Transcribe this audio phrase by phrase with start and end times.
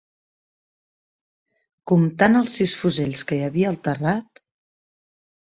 [1.91, 4.43] Comptant els sis fusells que hi havia al terrat...